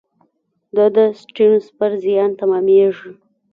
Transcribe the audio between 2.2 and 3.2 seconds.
تمامېږي.